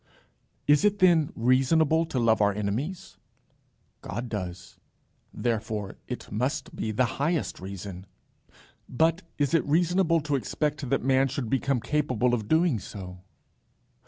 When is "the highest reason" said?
6.89-8.07